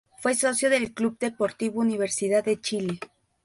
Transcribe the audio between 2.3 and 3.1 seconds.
de Chile.